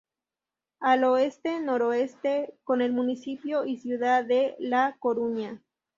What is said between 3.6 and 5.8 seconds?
y ciudad de La Coruña.